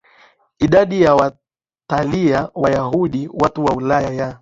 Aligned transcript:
idadi 0.59 1.01
ya 1.01 1.15
Waitalia 1.15 2.49
Wayahudi 2.55 3.25
na 3.25 3.31
watu 3.39 3.65
wa 3.65 3.75
Ulaya 3.75 4.09
ya 4.13 4.39